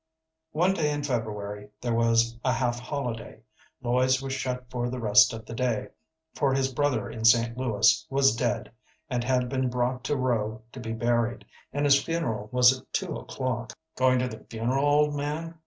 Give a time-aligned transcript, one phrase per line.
[0.51, 3.41] One day in February there was a half holiday.
[3.83, 5.89] Lloyd's was shut for the rest of the day,
[6.33, 7.55] for his brother in St.
[7.55, 8.71] Louis was dead,
[9.11, 13.15] and had been brought to Rowe to be buried, and his funeral was at two
[13.15, 13.73] o'clock.
[13.95, 15.59] "Goin' to the funeral, old man?"